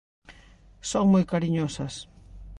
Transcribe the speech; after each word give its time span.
Son 0.89 1.03
moi 1.11 1.23
cariñosas. 1.31 1.93